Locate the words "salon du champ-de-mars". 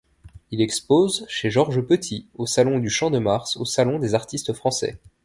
2.47-3.57